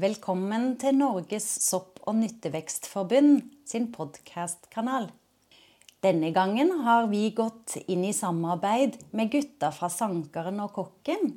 [0.00, 5.10] Velkommen til Norges sopp- og nyttevekstforbund sin podkastkanal.
[6.00, 11.34] Denne gangen har vi gått inn i samarbeid med gutta fra Sankeren og Kokken,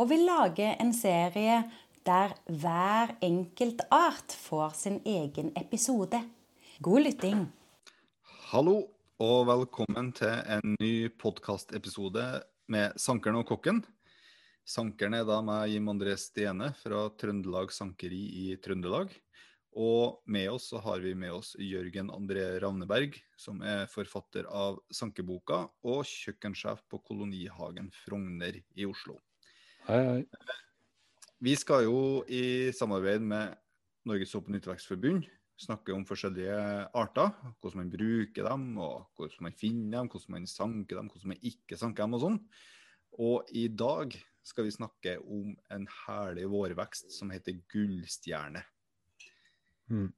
[0.00, 1.58] og vil lage en serie
[2.08, 6.22] der hver enkelt art får sin egen episode.
[6.80, 7.44] God lytting.
[8.54, 8.86] Hallo
[9.20, 12.24] og velkommen til en ny podkastepisode
[12.72, 13.84] med Sankeren og Kokken.
[14.68, 19.14] Sankeren er da meg, Jim André Stene fra Trøndelag Sankeri i Trøndelag.
[19.80, 24.76] Og med oss så har vi med oss Jørgen André Ravneberg, som er forfatter av
[24.92, 29.16] Sankeboka og kjøkkensjef på Kolonihagen Frogner i Oslo.
[29.88, 30.52] Hei, hei.
[31.40, 31.98] Vi skal jo
[32.28, 33.56] i samarbeid med
[34.04, 35.24] Norges Sopp- og nyttevekstforbund
[35.64, 36.62] snakke om forskjellige
[36.92, 37.32] arter.
[37.56, 41.46] Hvordan man bruker dem, og hvordan man finner dem, hvordan man sanker dem, hvordan man
[41.56, 42.42] ikke sanker dem og sånn.
[43.16, 44.12] Og i dag
[44.48, 48.62] skal vi snakke om en herlig vårvekst som heter gullstjerne.
[49.92, 50.08] Mm.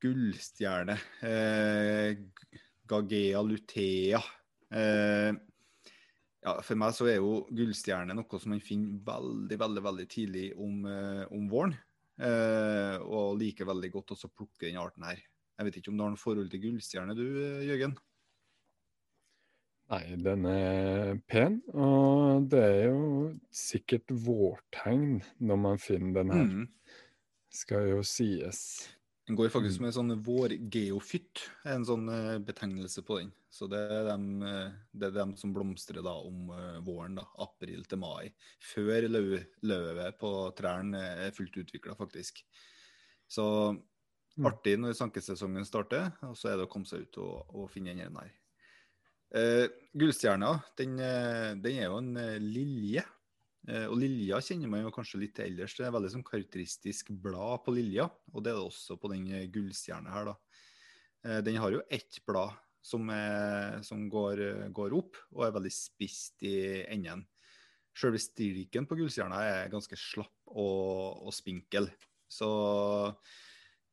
[0.00, 0.96] Gullstjerne.
[1.26, 2.16] Eh,
[2.90, 4.22] Gagea lutea.
[4.72, 5.30] Eh,
[6.40, 10.46] ja, for meg så er jo gullstjerne noe som man finner veldig, veldig veldig tidlig
[10.56, 11.76] om, eh, om våren.
[12.20, 15.20] Eh, og liker veldig godt å plukke den arten her.
[15.60, 17.26] Jeg vet ikke om du har noe forhold til gullstjerne du,
[17.68, 17.96] Jørgen?
[19.90, 26.44] Nei, den er pen, og det er jo sikkert vårtegn når man finner den her,
[26.46, 26.68] Mm.
[27.50, 28.60] skal jo sies.
[29.26, 33.32] Den går faktisk med sånn vårgeofytt, er en sånn eh, betegnelse på den.
[33.50, 37.26] Så det er dem, eh, det er dem som blomstrer da om eh, våren, da,
[37.38, 38.32] april til mai.
[38.62, 42.44] Før løv, løvet på trærne er fullt utvikla, faktisk.
[43.28, 43.44] Så
[44.38, 44.46] Mm.
[44.46, 47.94] artig når sankesesongen starter, og så er det å komme seg ut og, og finne
[47.98, 48.30] den her.
[49.30, 53.06] Eh, Gullstjerna, den, eh, den er jo en eh, lilje.
[53.68, 55.74] Uh, og lilja kjenner man jo kanskje litt til ellers.
[55.76, 59.26] Det er veldig sånn karakteristisk blad på lilja, og det er det også på den
[59.52, 60.62] gullstjerna her, da.
[61.20, 64.40] Uh, den har jo ett blad som, er, som går,
[64.72, 66.54] går opp, og er veldig spist i
[66.88, 67.26] enden.
[67.92, 71.90] Selve stilken på gullstjerna er ganske slapp og, og spinkel.
[72.32, 72.48] Så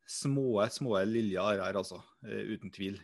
[0.07, 1.99] små, små liljer her, altså.
[2.23, 3.01] Uten tvil.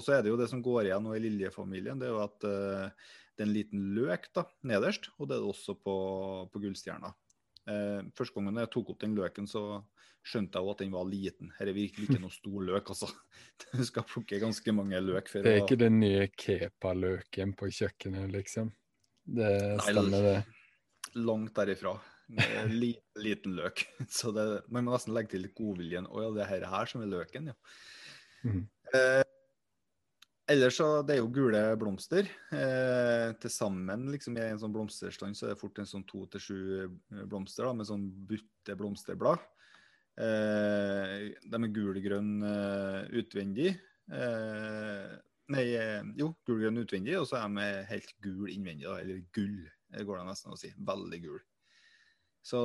[0.00, 2.22] Og så er det jo det som går igjen nå i liljefamilien, det er jo
[2.24, 5.96] at uh, det er en liten løk da, nederst, og det er det også på,
[6.48, 7.12] på gullstjerna.
[7.68, 9.82] Uh, første gangen jeg tok opp den løken, så
[10.26, 11.52] skjønte jeg jo at den var liten.
[11.58, 13.10] Her er virkelig ikke noe stor løk, altså.
[13.74, 18.72] Du skal plukke ganske mange løk Det er ikke den nye kepa-løken på kjøkkenet, liksom.
[19.30, 19.52] Det
[19.84, 21.14] stemmer, det.
[21.20, 21.98] langt derifra.
[22.70, 23.84] Liten, liten løk.
[24.08, 26.08] Så det, man må nesten legge til godviljen.
[26.08, 27.56] Å ja, det er her som er løken, ja.
[28.46, 28.62] Mm.
[28.96, 29.24] Eh,
[30.50, 32.28] ellers så det er jo gule blomster.
[32.54, 36.26] Eh, til sammen liksom, i en sånn blomsterstand så er det fort en sånn to
[36.32, 39.42] til sju eh, blomster da, med sånn butte blomsterblad.
[40.20, 43.72] Eh, de er gulgrønn eh, utvendig.
[44.10, 45.10] Eh,
[45.54, 49.60] nei, jo, jo, gulgrønn utvendig, og så er de helt gul innvendig, da, eller gull,
[49.96, 50.72] går det nesten å si.
[50.76, 51.40] Veldig gul.
[52.44, 52.60] Så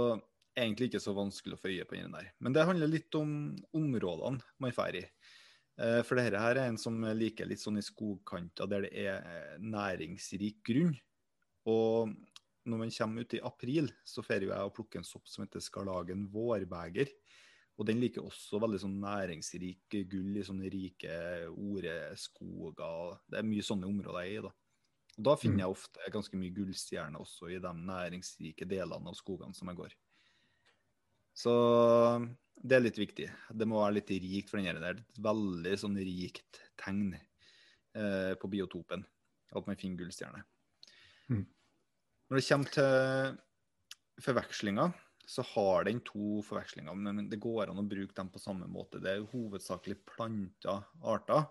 [0.56, 2.32] egentlig ikke så vanskelig å få øye på den der.
[2.40, 3.30] Men det handler litt om
[3.76, 5.04] områdene man drar i.
[5.76, 9.20] Eh, For dette her er en som liker litt sånn i skogkanter der det er
[9.20, 10.96] eh, næringsrik grunn.
[11.68, 12.14] Og
[12.66, 15.64] når man kommer ut i april, så får jeg å plukke en sopp som heter
[15.64, 17.12] skarlagen vårbeger.
[17.76, 21.18] Og den liker også veldig sånn næringsrik gull i sånne rike
[21.52, 23.18] oreskoger.
[23.28, 24.54] Det er mye sånne områder jeg er i, da.
[25.16, 29.56] Og da finner jeg ofte ganske mye gullstjerner også i de næringsrike delene av skogene
[29.56, 29.94] som jeg går.
[31.36, 31.54] Så
[32.56, 33.28] det er litt viktig.
[33.52, 34.80] Det må være litt rikt for den der.
[34.80, 39.06] Det er et veldig sånn rikt tegn eh, på biotopen
[39.56, 40.42] at man finner gullstjerne.
[41.32, 41.44] Mm.
[42.30, 44.96] Når det kommer til forvekslinger,
[45.26, 49.02] så har den to forvekslinger, men det går an å bruke dem på samme måte.
[49.02, 51.48] Det er hovedsakelig planta arter.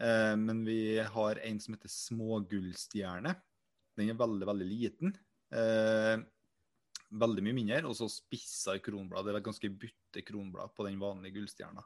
[0.00, 3.34] Eh, men vi har en som heter smågullstjerne.
[3.98, 5.14] Den er veldig, veldig liten.
[5.54, 6.16] Eh,
[7.10, 9.26] veldig mye mindre, og så spissa kronblad.
[9.26, 11.84] Det er ganske butte kronblad på den vanlige gullstjerna.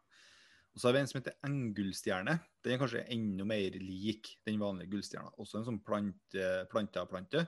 [0.75, 2.37] Og så har vi en som heter enggullstjerne.
[2.63, 5.33] Den er kanskje enda mer lik den vanlige gullstjerna.
[5.43, 7.47] Også en sånn plante, av plante.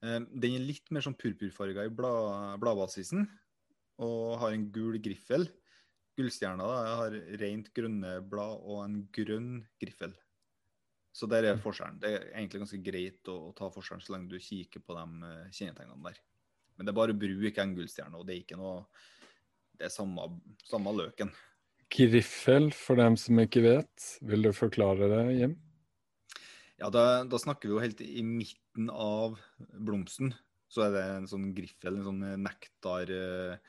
[0.00, 3.28] Den er litt mer sånn purpurfarga i blad, bladbasisen
[4.00, 5.46] og har en gul griffel.
[6.18, 10.16] Gullstjerna da, har rent grønne blad og en grønn griffel.
[11.12, 11.98] Så der er forskjellen.
[12.02, 15.26] Det er egentlig ganske greit å, å ta forskjellen så lenge du kikker på de
[15.26, 16.20] eh, kjennetegnene der.
[16.80, 18.86] Men det er bare å bruke en gullstjerne, og det er ikke noe
[19.76, 20.24] Det er samme,
[20.64, 21.28] samme løken.
[21.92, 24.06] Griffel, for dem som ikke vet.
[24.24, 25.54] Vil du forklare det, Jim?
[26.80, 29.36] Ja, da, da snakker vi jo helt i midten av
[29.76, 30.32] blomsten.
[30.72, 33.60] Så er det en sånn griffel, en sånn nektarsuge...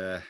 [0.00, 0.28] eh,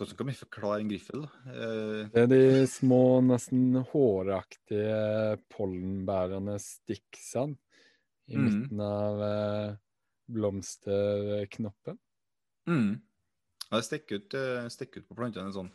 [0.00, 1.26] Hvordan kan vi forklare en griffel?
[1.52, 7.56] Eh, Det er de små, nesten håraktige pollenbærende sticksene
[8.30, 8.44] i Mm.
[8.46, 9.76] midten av eh,
[10.34, 11.98] blomsterknoppen.
[12.68, 13.00] Mm.
[13.70, 15.72] Ja, det stikker ut, eh, stikker ut på plantene en sånn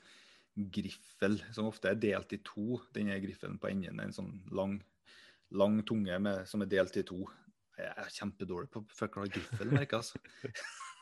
[0.72, 2.80] griffel, som ofte er delt i to.
[2.96, 4.78] Denne griffelen på enden er en sånn lang,
[5.52, 7.26] lang tunge med, som er delt i to.
[7.76, 10.04] Jeg er kjempedårlig på å forklare griffel, merker jeg.
[10.04, 10.20] Altså.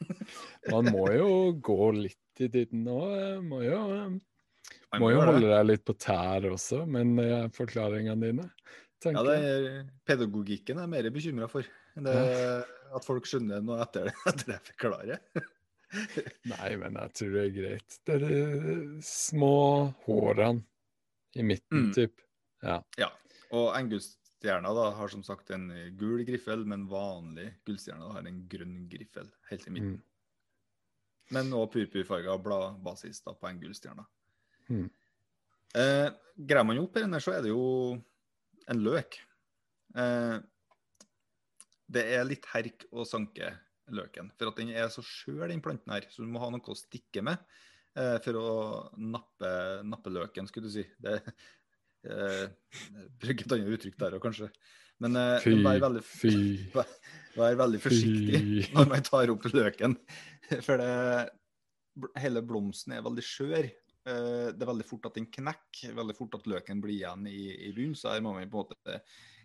[0.73, 1.27] Man må jo
[1.63, 2.97] gå litt i tiden nå.
[3.13, 7.13] eh, Må jo, eh, må jo holde deg litt på tær også, men
[7.53, 9.63] forklaringene dine, Ja, tenker det jeg.
[9.69, 11.67] er, pedagogikken er jeg mer bekymra for.
[11.95, 12.13] Det,
[12.93, 15.19] At folk skjønner noe etter det, etter jeg forklarer.
[16.53, 17.97] Nei, men jeg tror det er greit.
[18.07, 19.51] Det er de små
[20.07, 20.63] hårene
[21.37, 21.91] i midten, Mm.
[21.93, 22.21] typ.
[22.63, 22.79] Ja.
[22.97, 23.09] Ja,
[23.53, 25.67] og engullstjerna da har som sagt en
[25.99, 29.97] gul griffel, men vanlig gullstjerne har en grønn griffel helt i midten.
[29.99, 30.09] Mm.
[31.33, 34.05] Men òg purpurfarga bladbasis da på engullstjerna.
[34.69, 34.89] Mm.
[35.75, 37.63] Eh, Greier man opp i den så er det jo
[38.69, 39.17] en løk.
[39.97, 40.37] Eh,
[41.91, 43.51] det er litt herk å sanke
[43.93, 46.07] løken, for at den er så skjør, den planten her.
[46.11, 47.41] Så du må ha noe å stikke med
[47.99, 48.53] eh, for å
[48.95, 49.51] nappe,
[49.87, 50.85] nappe løken, skulle du si.
[51.03, 51.17] Det,
[52.07, 52.47] eh,
[53.19, 54.49] Bruk et annet uttrykk der òg, kanskje.
[55.03, 56.33] Men eh, vær, veldig, fy,
[57.35, 58.65] vær veldig forsiktig fy.
[58.77, 59.97] når man tar opp løken.
[60.63, 60.91] For det,
[62.23, 63.67] hele blomsten er veldig skjør.
[64.07, 67.45] Eh, Det er veldig fort at den knekker, veldig fort at løken blir igjen i,
[67.67, 67.99] i bunnen.
[67.99, 68.99] Så her må man på en måte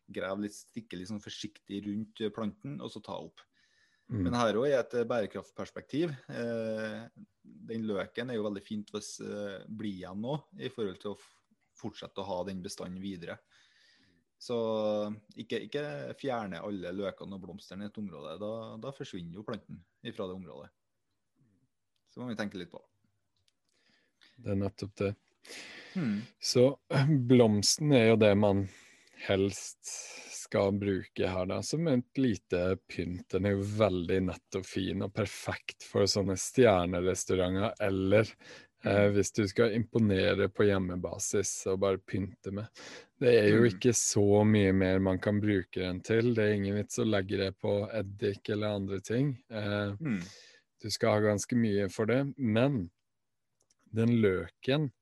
[0.08, 3.44] grave litt, stikke litt sånn forsiktig rundt planten, og så ta opp.
[4.08, 4.22] Mm.
[4.25, 6.14] Men her òg i et bærekraftperspektiv.
[6.32, 7.02] Eh,
[7.69, 11.20] Den løken er jo veldig fint hvis eh, blir igjen nå, i forhold til å
[11.78, 13.38] fortsette å ha den bestanden videre.
[14.38, 14.56] Så
[15.34, 15.84] ikke, ikke
[16.19, 18.37] fjerne alle løkene og blomstene i et område.
[18.40, 19.81] Da, da forsvinner jo planten
[20.14, 20.69] fra det området.
[22.08, 22.81] Så må vi tenke litt på.
[24.38, 25.12] Det er nettopp det.
[25.93, 26.20] Hmm.
[26.40, 28.69] Så eh, blomsten er jo det man
[29.26, 29.90] helst
[30.38, 33.26] skal bruke her, da, som et lite pynt.
[33.34, 38.30] Den er jo veldig nett og fin og perfekt for sånne stjernerestauranter, eller
[38.84, 42.66] eh, hvis du skal imponere på hjemmebasis og bare pynte med.
[43.18, 43.70] Det er jo Mm.
[43.74, 46.32] ikke så mye mer man kan bruke den til.
[46.34, 49.34] Det er ingen vits å legge det på eddik eller andre ting.
[49.50, 50.22] Eh, mm.
[50.80, 52.90] du skal ha ganske mye for det, men
[53.92, 54.92] den løken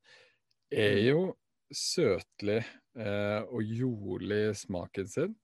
[0.73, 1.05] er Mm.
[1.07, 1.37] jo
[1.73, 2.65] søtlig
[2.97, 5.35] og jordlig smaken sin.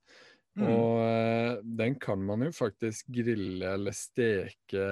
[0.58, 0.66] Mm.
[0.68, 4.82] Og eh, den kan man jo faktisk grille eller steke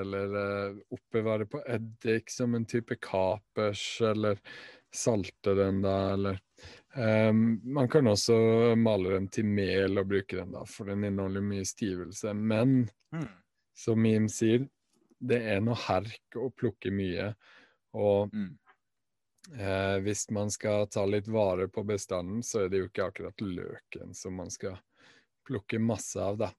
[0.00, 4.40] eller eh, oppbevare på eddik som en type kapers, eller
[4.92, 6.44] salte den da, eller
[6.90, 8.34] Um, Man kan også
[8.74, 12.32] male den til mel og bruke den da, for den inneholder mye stivelse.
[12.34, 13.28] Men mm.
[13.78, 14.64] som Mim sier,
[15.22, 17.28] det er noe herk å plukke mye.
[17.94, 18.56] Og Hmm.
[19.58, 23.44] Eh, hvis man skal ta litt vare på bestanden, så er det jo ikke akkurat
[23.44, 24.78] løken som man skal
[25.46, 26.50] plukke masse av, da.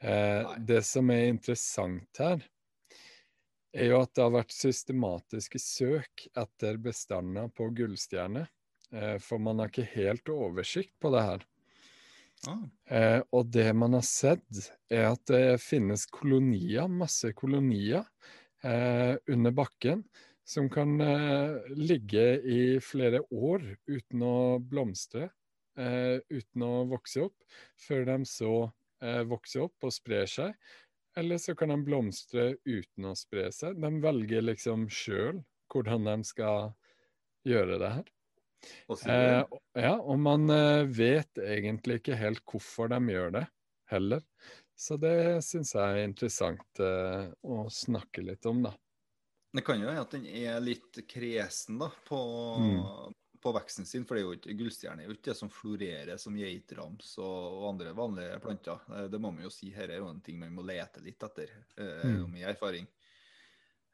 [0.00, 2.42] Eh, det som er interessant her,
[3.76, 8.46] er jo at det har vært systematiske søk etter bestander på gullstjerne.
[8.92, 11.46] Eh, for man har ikke helt oversikt på det her.
[12.46, 12.62] Ah.
[12.92, 14.46] Eh, og det man har sett,
[14.92, 18.06] er at det finnes kolonier, masse kolonier,
[18.62, 20.04] eh, under bakken
[20.46, 25.30] som kan eh, ligge i flere år uten å blomstre,
[25.78, 27.36] eh, uten å vokse opp,
[27.86, 28.52] før de så
[29.02, 30.54] eh, vokser opp og sprer seg.
[31.16, 33.78] Eller så kan de blomstre uten å spre seg.
[33.80, 35.40] De velger liksom sjøl
[35.72, 36.70] hvordan de skal
[37.48, 38.12] gjøre det her.
[39.06, 39.42] Eh,
[39.82, 43.44] ja, og man eh, vet egentlig ikke helt hvorfor de gjør det,
[43.92, 44.22] heller.
[44.76, 48.74] Så det syns jeg er interessant eh, å snakke litt om, da.
[49.56, 52.18] Det kan jo være at den er litt kresen da, på,
[52.60, 53.14] Mm.
[53.40, 54.04] på veksten sin.
[54.04, 57.60] For det er jo ikke, gullstjerne er jo ikke det som florerer som geitrams og,
[57.60, 58.80] og andre vanlige planter.
[58.92, 59.70] Eh, Det må man jo si.
[59.70, 61.48] Her er jo en ting man må lete litt etter,
[61.78, 62.30] eh, Mm.
[62.32, 62.86] min erfaring.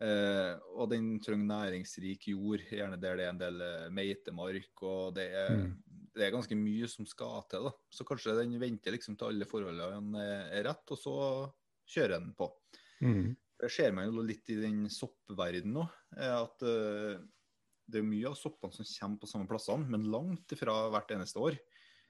[0.03, 4.83] Eh, og den trenger næringsrik jord, gjerne der det er en del eh, meitemark.
[4.83, 5.77] Og det er, Mm.
[6.15, 7.63] det er ganske mye som skal til.
[7.65, 7.71] da.
[7.91, 11.53] Så kanskje den venter liksom til alle forholdene er rett, og så
[11.87, 12.51] kjører den på.
[13.01, 13.37] Mm.
[13.63, 15.87] Det ser man jo litt i den soppverdenen nå.
[16.19, 17.21] er At eh,
[17.93, 21.43] det er mye av soppene som kommer på samme plassene, men langt ifra hvert eneste
[21.43, 21.59] år.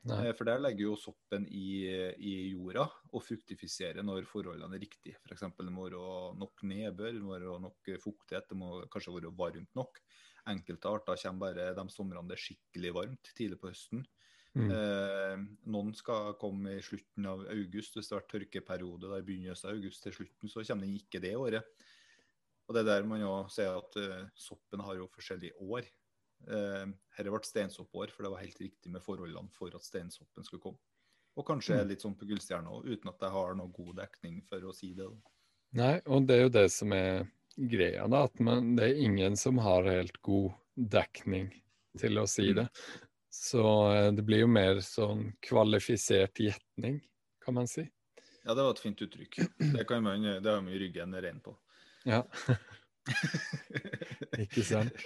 [0.09, 0.19] Nei.
[0.27, 1.85] Eh, For der legger jo soppen i,
[2.19, 5.21] i jorda og fruktifiserer når forholdene er riktige.
[5.23, 5.45] F.eks.
[5.59, 9.79] det må være nok nedbør, det må være nok fuktighet, det må kanskje være varmt
[9.79, 10.03] nok.
[10.51, 14.03] Enkelte arter kommer bare de somrene det er skikkelig varmt, tidlig på høsten.
[14.53, 14.69] Mm.
[14.69, 17.97] Eh, noen skal komme i slutten av august.
[17.97, 21.01] Hvis det har vært tørkeperiode der i begynnelsen av august til slutten, så kommer den
[21.01, 21.89] ikke det året.
[22.69, 25.89] Og det er der man jo sier at uh, soppen har jo forskjellige år.
[26.47, 30.63] Uh, her ble steinsoppår, for det var helt riktig med forholdene for at steinsoppen skulle
[30.63, 30.81] komme.
[31.41, 31.89] Og kanskje mm.
[31.89, 34.93] litt sånn på Gullstjerna òg, uten at jeg har noe god dekning for å si
[34.97, 35.09] det.
[35.79, 37.25] Nei, og det er jo det som er
[37.57, 38.27] greia, da.
[38.29, 41.49] At man, det er ingen som har helt god dekning
[42.01, 42.61] til å si mm.
[42.61, 42.67] det.
[43.33, 47.01] Så uh, det blir jo mer sånn kvalifisert gjetning,
[47.45, 47.87] kan man si.
[48.43, 49.39] Ja, det var et fint uttrykk.
[49.59, 51.55] Det, kan man, det har man ryggen ren på.
[52.05, 52.25] Ja.
[54.43, 54.97] Ikke sant.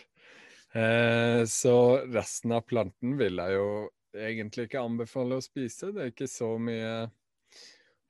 [0.76, 1.76] Eh, så
[2.12, 3.68] resten av planten vil jeg jo
[4.16, 5.92] egentlig ikke anbefale å spise.
[5.94, 6.90] Det er ikke så mye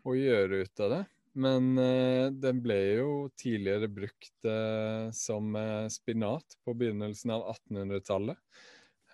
[0.06, 1.02] å gjøre ut av det.
[1.36, 8.40] Men eh, den ble jo tidligere brukt eh, som eh, spinat på begynnelsen av 1800-tallet.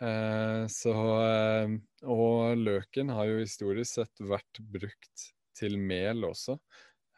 [0.02, 1.74] Eh, så eh,
[2.10, 5.28] Og løken har jo historisk sett vært brukt
[5.58, 6.58] til mel også.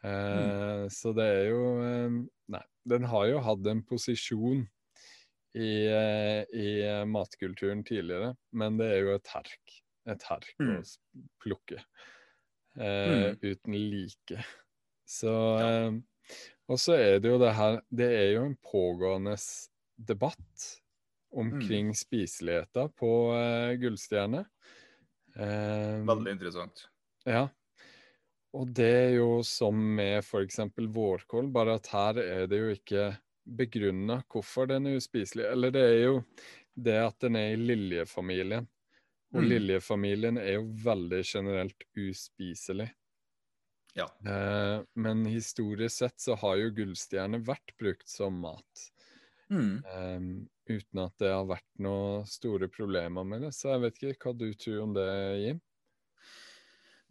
[0.05, 0.85] Mm.
[0.93, 1.61] Så det er jo
[2.53, 4.59] Nei, den har jo hatt en posisjon
[5.57, 6.67] i, i
[7.09, 9.79] matkulturen tidligere, men det er jo et herk
[10.11, 10.75] et herk mm.
[10.77, 11.81] å plukke.
[12.77, 13.37] Eh, mm.
[13.41, 14.45] Uten like.
[15.07, 15.97] Så eh,
[16.71, 19.35] Og så er det jo det her Det er jo en pågående
[19.95, 20.63] debatt
[21.35, 21.99] omkring mm.
[21.99, 24.45] spiseligheta på uh, Gullstjerne.
[25.35, 26.87] Uh, Veldig interessant.
[27.27, 27.47] Ja.
[28.55, 30.61] Og det er jo som med f.eks.
[30.77, 33.07] vårkål, bare at her er det jo ikke
[33.45, 35.45] begrunna hvorfor den er uspiselig.
[35.51, 36.21] Eller det er jo
[36.75, 38.67] det at den er i liljefamilien.
[39.35, 39.49] Og mm.
[39.49, 42.87] liljefamilien er jo veldig generelt uspiselig.
[43.95, 44.07] Ja.
[44.27, 48.87] Eh, men historisk sett så har jo gullstjerne vært brukt som mat.
[49.51, 49.83] Mm.
[49.83, 50.19] Eh,
[50.69, 53.53] uten at det har vært noen store problemer med det.
[53.55, 55.07] Så jeg vet ikke hva du tror om det,
[55.43, 55.63] Jim?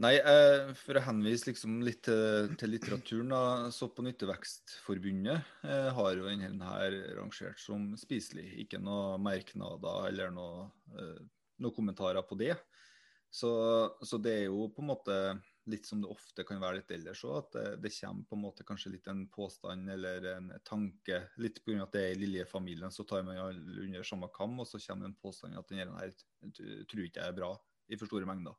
[0.02, 5.90] Nei, eh, for å henvise liksom litt til, til litteraturen, da, så på Nyttevekstforbundet eh,
[5.94, 8.48] har jo denne her rangert som spiselig.
[8.64, 10.66] Ikke noe merknader eller noe
[10.98, 11.20] eh,
[11.62, 12.56] noen kommentarer på det.
[13.30, 13.50] Så,
[14.02, 15.14] så, det er jo på en måte
[15.70, 18.42] litt som det ofte kan være litt ellers òg, at det, det, kommer på en
[18.42, 21.22] måte kanskje litt en påstand eller en tanke.
[21.40, 21.82] Litt pga.
[21.86, 25.08] at det er i Lilje-familien, så tar man alle under samme kam, og så kommer
[25.08, 26.12] en påstand at denne her
[26.52, 27.54] tror ikke jeg er bra
[27.88, 28.58] i for store mengder.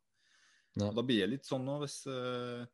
[0.75, 0.89] Ja.
[0.91, 2.65] Da blir det litt sånn nå, hvis, uh,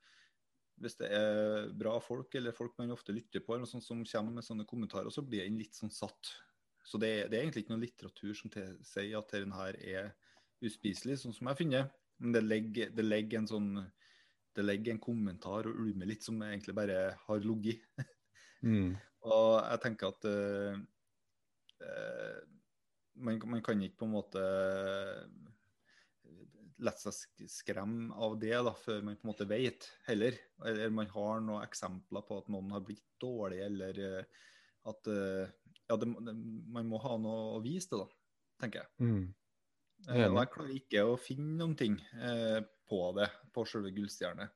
[0.82, 4.06] hvis det er bra folk, eller folk man ofte lytter på, eller noe sånt som
[4.06, 6.34] kommer med sånne kommentarer, så blir en litt sånn satt
[6.84, 10.12] så det, det, er egentlig ikke noe litteratur som sier at denne her er
[10.66, 11.90] uspiselig, sånn som jeg finner.
[12.22, 13.70] Men det legger, det legger, en sånn
[14.56, 17.86] det ligger en kommentar og ulmer litt som egentlig bare har ligget.
[18.68, 18.92] mm.
[19.32, 20.82] Og jeg tenker at uh,
[21.86, 22.40] uh,
[23.22, 24.46] man, man, kan ikke på en måte
[26.82, 30.40] la seg skremme av det da, før man på en måte vet heller.
[30.66, 34.48] Eller man har noen eksempler på at noen har blitt dårlig, eller uh,
[34.90, 35.08] at
[35.92, 36.34] ja, det, det,
[36.74, 38.08] man må ha noe å vise det, da,
[38.64, 38.92] tenker jeg.
[39.06, 39.26] Mm.
[40.08, 44.50] Jeg, jeg klarer ikke å finne noen ting eh, på det, på selve Gullstjerne.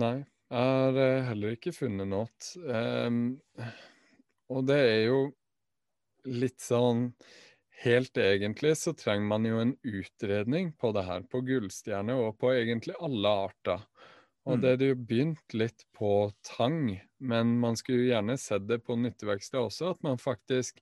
[0.00, 0.16] Nei,
[0.50, 2.28] jeg har eh, heller ikke funnet noe.
[2.62, 3.24] Um,
[4.54, 5.24] og det er jo
[6.30, 7.10] litt sånn
[7.84, 12.52] Helt egentlig så trenger man jo en utredning på det her, på gullstjerne og på
[12.54, 13.82] egentlig alle arter.
[14.46, 14.60] Og mm.
[14.62, 16.12] det hadde jo begynt litt på
[16.46, 20.80] tang, men man skulle jo gjerne sett det på nytteverkstedet også, at man faktisk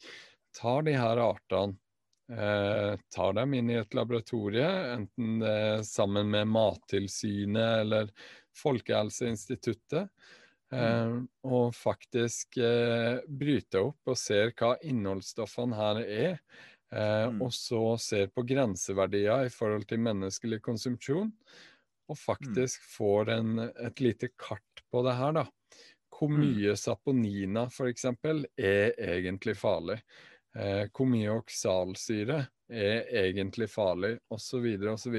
[0.54, 1.78] tar de her artene,
[2.32, 8.12] tar dem inn i et laboratorie, enten det er sammen med Mattilsynet eller
[8.56, 10.08] Folkehelseinstituttet,
[10.72, 11.26] eh, mm.
[11.48, 16.34] og faktisk eh, bryter opp og ser hva innholdsstoffene her er.
[16.92, 17.40] Eh, mm.
[17.44, 21.32] Og så ser på grenseverdier i forhold til menneskelig konsumpsjon
[22.12, 22.20] og mm.
[22.20, 25.46] faktisk får en, et lite kart på det her, da.
[26.12, 26.42] Hvor mm.
[26.42, 28.04] mye saponina f.eks.
[28.60, 29.96] er egentlig farlig.
[30.52, 32.42] Eh, hvor mye oksalsyre
[32.72, 35.18] er egentlig farlig, osv., osv.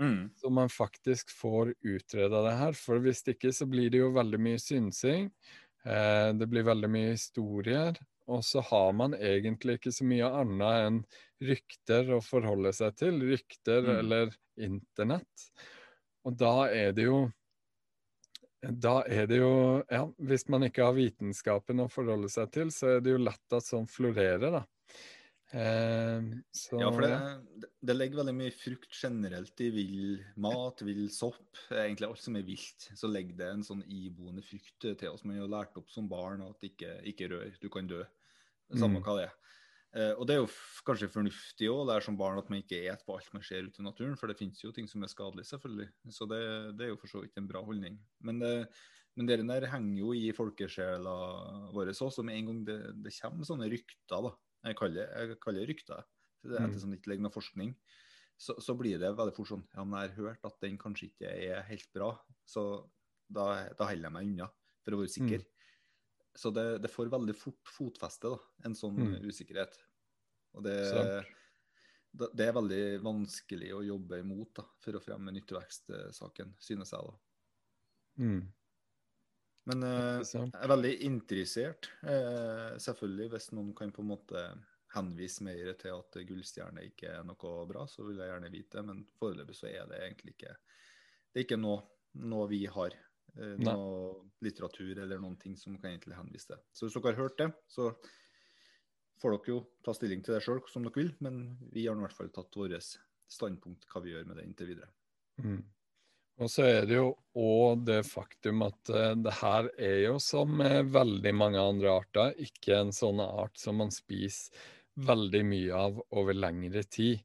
[0.00, 0.30] Mm.
[0.36, 2.76] Så man faktisk får utreda det her.
[2.76, 5.28] For hvis ikke så blir det jo veldig mye synsing.
[5.84, 7.98] Eh, det blir veldig mye historier.
[8.30, 10.98] Og så har man egentlig ikke så mye annet enn
[11.42, 13.22] rykter å forholde seg til.
[13.32, 13.94] Rykter mm.
[13.98, 15.48] eller internett.
[16.28, 17.24] Og da er det jo
[18.62, 19.54] da er det jo
[19.90, 23.56] Ja, hvis man ikke har vitenskapen å forholde seg til, så er det jo lett
[23.56, 24.62] at sånn florerer, da.
[25.52, 31.04] Eh, så, ja, for det, det, legger veldig mye frukt generelt i vill mat, vill
[31.12, 31.58] sopp.
[31.68, 32.88] Egentlig alt som er vilt.
[32.96, 35.26] Så legger det en sånn iboende frykt til oss.
[35.28, 38.00] Man har lært opp som barn at ikke, ikke rør, du kan dø.
[38.72, 39.04] Samme mm.
[39.04, 39.36] hva det er.
[39.92, 40.48] Uh, og det er jo
[40.86, 43.66] kanskje fornuftig òg, det er som barn at man ikke et på alt man ser
[43.68, 44.16] ute i naturen.
[44.20, 45.88] For det finnes jo ting som er skadelige, selvfølgelig.
[46.16, 46.40] Så det,
[46.78, 48.00] det er jo for så vidt en bra holdning.
[48.24, 48.54] Men det,
[49.14, 51.16] Men det der henger jo i folkesjela
[51.74, 54.30] vår òg, så med en gang det, det, kommer sånne rykter, da,
[54.64, 56.06] jeg kaller, jeg kaller rykter,
[56.40, 57.74] det rykter, ettersom det ikke ligger noe forskning,
[58.40, 61.10] så, så, blir det veldig fort sånn Ja, men jeg har hørt at den kanskje
[61.10, 62.14] ikke er helt bra,
[62.48, 62.64] så
[63.28, 64.48] da, da holder jeg meg unna
[64.82, 65.44] for å være sikker.
[65.44, 65.61] Mm.
[66.34, 69.16] Så det, det, får veldig fort fotfeste, da, en sånn mm.
[69.28, 69.76] usikkerhet.
[70.56, 70.78] Og det,
[72.12, 77.12] det, er veldig vanskelig å jobbe imot da, for å fremme nyttevekstsaken, synes jeg.
[77.12, 78.24] da.
[78.24, 78.42] Mm.
[79.70, 84.46] Men eh, jeg er veldig interessert, eh, selvfølgelig, hvis noen kan på en måte
[84.92, 88.84] henvise mer til at gullstjerne ikke er noe bra, så vil jeg gjerne vite det.
[88.90, 90.56] Men foreløpig så er det egentlig ikke
[91.32, 91.78] Det er ikke noe,
[92.28, 92.96] noe vi har.
[93.40, 96.60] Eh, noe litteratur eller noen ting som kan egentlig henvise til.
[96.72, 97.88] Så hvis dere har hørt det, så
[99.22, 101.14] får dere jo ta stilling til det sjøl som dere vil.
[101.24, 102.90] Men vi har i hvert fall tatt vårt
[103.32, 104.90] standpunkt hva vi gjør med det inntil videre.
[105.40, 105.62] Mm.
[106.42, 107.08] Og så er det jo
[107.38, 112.36] òg det faktum at uh, det her er jo som med veldig mange andre arter,
[112.40, 114.52] ikke en sånn art som man spiser
[115.08, 117.22] veldig mye av over lengre tid.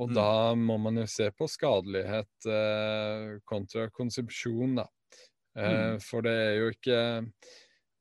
[0.00, 0.14] Og mm.
[0.16, 4.88] da må man jo se på skadelighet uh, kontra konsumsjon, da.
[5.58, 6.00] Eh, mm.
[6.04, 7.00] For det er jo ikke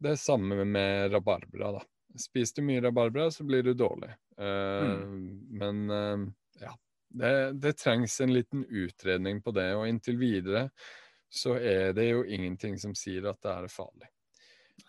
[0.04, 1.84] det samme med rabarbra, da.
[2.20, 4.12] Spiser du mye rabarbra, så blir du dårlig.
[4.38, 5.22] Eh, mm.
[5.60, 6.26] Men eh,
[6.66, 6.74] ja.
[7.14, 10.68] Det, det, trengs en liten utredning på det, og inntil videre
[11.34, 14.10] så er det jo ingenting som sier at det er farlig.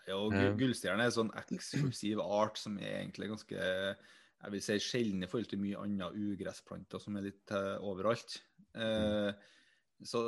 [0.05, 3.69] Ja, og Gullstjerne er en sånn eksklusiv art som er egentlig ganske
[4.45, 8.37] jeg vil si sjelden i forhold til mye andre ugressplanter som er litt uh, overalt.
[8.77, 9.31] Uh,
[10.03, 10.21] så,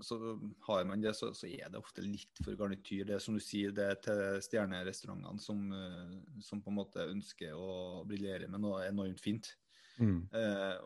[0.00, 0.18] så,
[0.66, 3.04] har man det, så, så, er det ofte litt for garnityr.
[3.08, 7.08] Det er som du sier, det er til stjernerestaurantene som, uh, som på en måte
[7.10, 9.54] ønsker å briljere med noe enormt fint.
[9.94, 10.24] Mm.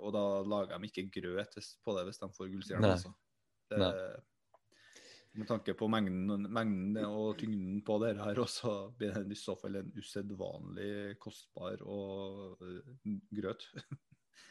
[0.05, 2.91] og da lager de ikke grøt på det hvis de får gullstjerne.
[2.93, 3.15] Altså.
[3.73, 3.87] Det,
[5.39, 9.55] med tanke på mengden, mengden og tyngden på det her også, blir det i så
[9.57, 12.95] fall en usedvanlig kostbar og uh,
[13.39, 13.69] grøt.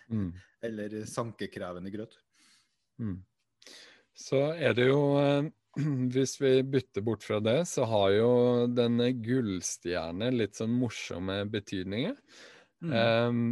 [0.10, 0.32] Mm.
[0.68, 2.18] Eller sankekrevende grøt.
[2.98, 3.20] Mm.
[4.18, 5.48] Så er det jo uh,
[6.14, 8.30] Hvis vi bytter bort fra det, så har jo
[8.74, 12.16] denne gullstjerne litt sånn morsomme betydninger.
[12.82, 12.94] Mm.
[12.94, 13.44] Um,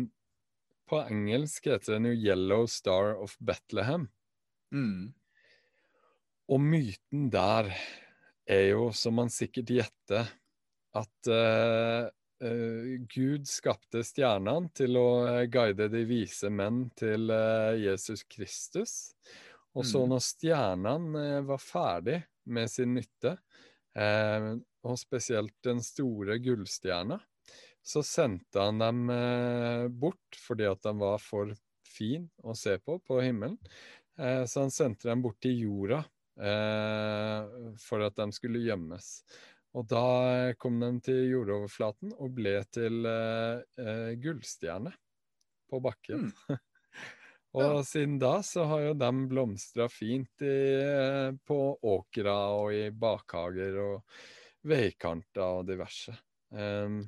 [0.90, 4.08] på engelsk heter den jo 'Yellow Star of Bethlehem'.
[4.74, 5.14] Mm.
[6.50, 7.72] Og myten der
[8.46, 10.30] er jo, som man sikkert gjetter,
[10.96, 12.06] at uh,
[12.46, 19.16] uh, Gud skapte stjernene til å eh, guide de vise menn til uh, Jesus Kristus.
[19.76, 20.10] Og så mm.
[20.14, 23.36] når stjernene var ferdig med sin nytte,
[23.96, 27.16] og spesielt den store gullstjerna,
[27.86, 29.06] så sendte han dem
[29.96, 31.54] bort fordi at de var for
[31.88, 33.56] fin å se på på himmelen.
[34.16, 36.02] så han sendte dem bort til jorda
[36.36, 37.44] Eh,
[37.80, 39.10] for at de skulle gjemmes.
[39.76, 43.08] Og da kom de til jordoverflaten og ble til
[44.24, 44.94] gullstjerne
[45.72, 46.30] på bakken.
[46.32, 46.62] Mm.
[47.56, 51.60] og siden da så har jo de blomstra fint i, uh, på
[51.96, 54.18] åkra og i bakhager og
[54.66, 56.16] veikanter og diverse.
[56.50, 57.04] Um,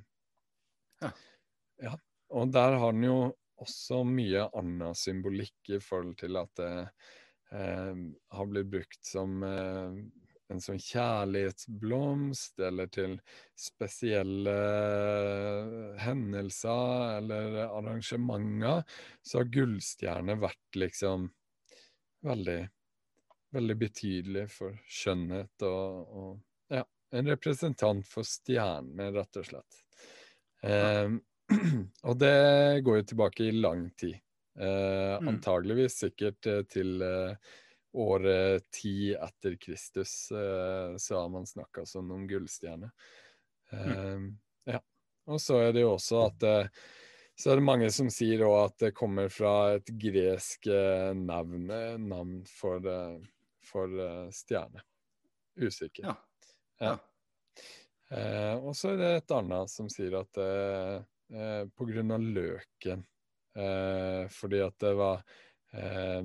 [1.02, 1.12] ja.
[1.84, 1.94] ja.
[2.38, 3.20] Og der har den jo
[3.64, 6.72] også mye annen symbolikk i forhold til at det
[7.52, 8.02] eh,
[8.38, 9.96] har blitt brukt som eh,
[10.54, 13.18] en sånn kjærlighetsblomst, eller til
[13.58, 18.84] spesielle eh, hendelser eller arrangementer,
[19.22, 21.30] så har gullstjerne vært liksom
[22.28, 22.62] veldig
[23.56, 26.84] veldig betydelig for skjønnhet og, og ja,
[27.16, 29.82] en representant for stjernene, rett og slett.
[30.68, 31.16] Eh,
[32.10, 32.38] og det
[32.84, 34.18] går jo tilbake i lang tid.
[34.60, 35.30] Eh, mm.
[35.32, 37.56] Antageligvis sikkert eh, til eh,
[37.98, 42.92] året ti etter Kristus eh, så har man snakka sånn om gullstjerne.
[43.72, 43.90] Mm.
[43.90, 44.82] Eh, ja.
[45.28, 46.46] Og så er det jo også at
[47.38, 50.70] så er det mange som sier òg at det kommer fra et gresk
[51.20, 51.68] navn,
[52.02, 52.88] navn for,
[53.68, 54.00] for
[54.34, 54.82] stjerne.
[55.60, 56.08] Usikker.
[56.08, 56.16] Ja.
[56.82, 56.96] ja.
[58.10, 63.06] Eh, og så er det et annet som sier at eh, på grunn av løken
[63.58, 65.24] Eh, fordi at det var
[65.74, 66.24] eh,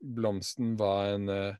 [0.00, 1.56] Blomsten var en eh,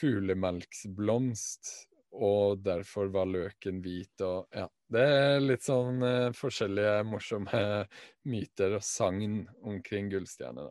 [0.00, 1.72] fuglemelksblomst,
[2.16, 4.68] og derfor var løken hvit og ja.
[4.86, 7.60] Det er litt sånn eh, forskjellige morsomme
[8.30, 10.70] myter og sagn omkring gullstjerner.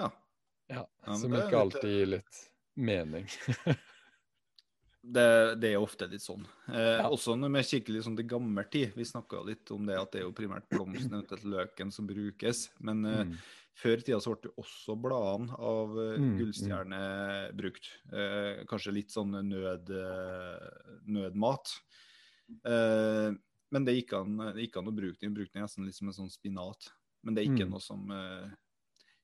[0.00, 0.08] Ja.
[0.72, 0.86] ja.
[1.20, 2.40] Som ikke alltid gir litt
[2.80, 3.28] mening.
[5.02, 5.26] det,
[5.60, 6.46] det er ofte litt sånn.
[6.72, 7.10] Eh, Ja.
[7.12, 8.96] Også når vi kikker litt sånn til gammel tid.
[8.96, 12.70] Vi snakka litt om det at det er jo primært blomsten, eventuelt løken, som brukes.
[12.80, 13.36] Men eh, Mm.
[13.78, 17.00] Før i tida så ble jo også bladene av eh, Mm, gullstjerne
[17.58, 17.88] brukt.
[18.12, 21.72] Eh, kanskje litt sånn nød, eh, nødmat.
[22.66, 23.30] Eh,
[23.72, 25.34] men det gikk, an, det gikk an å bruke den.
[25.36, 26.90] Brukte den nesten litt som en sånn spinat.
[27.24, 27.70] Men det er ikke Mm.
[27.70, 28.50] noe som eh,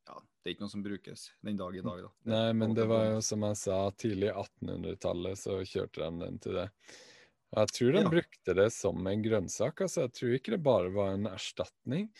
[0.09, 2.03] ja, det er ikke noe som brukes den dag i dag.
[2.09, 2.13] da.
[2.29, 6.59] Nei, men det var jo som jeg sa, tidlig 1800-tallet så kjørte de den til
[6.59, 6.67] det.
[7.57, 8.13] Jeg tror de Ja.
[8.13, 9.81] brukte det som en grønnsak.
[9.87, 12.11] altså Jeg tror ikke det bare var en erstatning.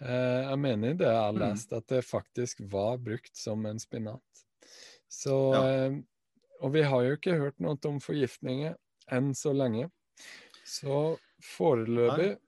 [0.00, 1.38] Eh, jeg mener det jeg har Mm.
[1.38, 4.44] lest, at det faktisk var brukt som en spinat.
[5.08, 5.62] Så Ja.
[5.64, 6.02] eh,
[6.62, 8.76] Og vi har jo ikke hørt noe om forgiftninger
[9.10, 9.90] enn så lenge.
[10.64, 12.38] Så foreløpig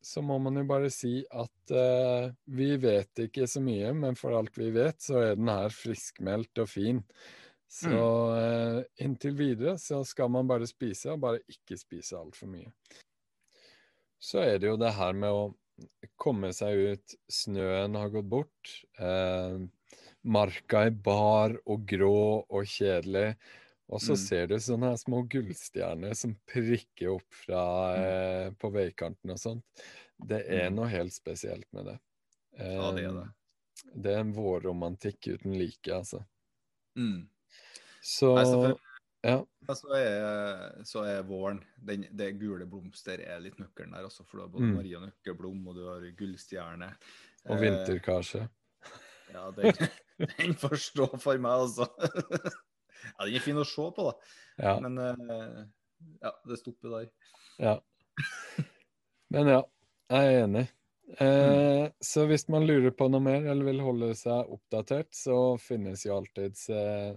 [0.00, 4.32] så må man jo bare si at uh, vi vet ikke så mye, men for
[4.38, 7.02] alt vi vet, så er den her friskmeldt og fin.
[7.68, 12.72] Så uh, inntil videre så skal man bare spise, og bare ikke spise altfor mye.
[14.18, 15.42] Så er det jo det her med å
[16.16, 17.14] komme seg ut.
[17.30, 18.72] Snøen har gått bort.
[18.98, 19.58] Eh,
[20.24, 23.36] marka er bar og grå og kjedelig.
[23.88, 24.20] Og så Mm.
[24.20, 27.62] ser du sånne her små gullstjerner som prikker opp fra,
[27.96, 29.64] eh, på veikanten og sånt.
[30.18, 30.74] Det er Mm.
[30.74, 31.98] noe helt spesielt med det.
[32.58, 33.24] Ja, det er det.
[33.24, 33.32] Eh,
[33.94, 36.26] Det er en vårromantikk uten like, altså.
[36.96, 37.30] Mm.
[38.02, 38.44] Så Nei,
[39.26, 39.38] ja.
[39.74, 44.06] Så, er, så er våren den, Det gule blomster er litt nøkkelen der.
[44.06, 44.76] også, for du har både Mm.
[44.78, 46.92] Maria Nøkkelblom og du har gullstjerne.
[47.48, 48.48] Og Eh, vinterkarse.
[49.34, 49.72] Ja, den,
[50.38, 51.88] den får stå for meg, altså.
[53.18, 54.14] ja, den er fin å se på, da.
[54.58, 54.78] Ja.
[54.80, 55.60] Men eh,
[56.22, 57.10] ja, det stopper der.
[57.58, 57.76] Ja.
[59.34, 59.62] Men ja,
[60.14, 60.64] jeg er enig.
[61.16, 66.04] Eh, Så hvis man lurer på noe mer eller vil holde seg oppdatert, så finnes
[66.04, 67.14] jo alltids eh,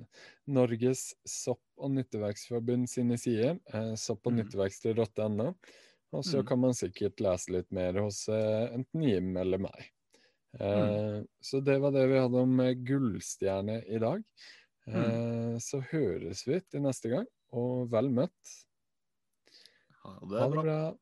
[0.47, 4.43] Norges sopp- og nytteverksforbund sine sider, eh, sopp- og Mm.
[4.45, 5.56] nytteverksted.no.
[6.13, 6.45] Og så Mm.
[6.47, 9.91] kan man sikkert lese litt mer hos eh, enten Jim eller meg.
[10.60, 11.27] Mm.
[11.41, 14.23] Så det var det vi hadde om eh, gullstjerne i dag.
[14.88, 18.65] Eh, Så høres vi til neste gang, og vel møtt.
[20.04, 20.63] Ha Ha det det bra.
[20.63, 20.97] bra.